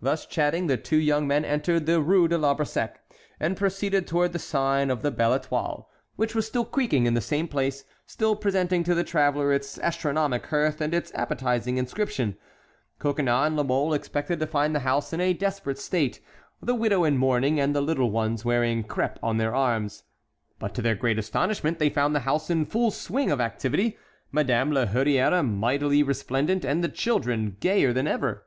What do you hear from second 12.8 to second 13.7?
Coconnas and La